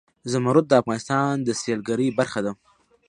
زمرد 0.31 0.65
د 0.69 0.73
افغانستان 0.81 1.33
د 1.41 1.49
سیلګرۍ 1.61 2.09
برخه 2.19 2.39
ده. 2.45 2.51